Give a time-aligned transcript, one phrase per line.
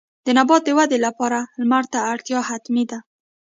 [0.25, 2.99] د نبات د ودې لپاره لمر ته اړتیا حتمي ده.